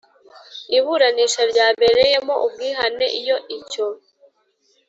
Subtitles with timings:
[0.77, 3.85] Iburanisha ryabereyemo ubwihane iyo icyo